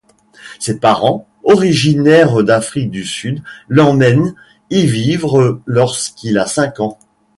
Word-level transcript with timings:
Ses 0.59 0.79
parents, 0.79 1.27
originaires 1.43 2.43
d'Afrique 2.43 2.89
du 2.89 3.05
Sud, 3.05 3.43
l'emmènent 3.69 4.33
y 4.71 4.87
vivre 4.87 5.61
lorsqu'il 5.67 6.39
a 6.39 6.47
cinq 6.47 6.79
ans. 6.79 6.97